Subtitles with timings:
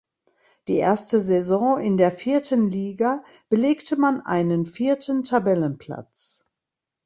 [0.67, 6.43] Die erste Saison in der vierten Liga belegte man einen vierten Tabellenplatz.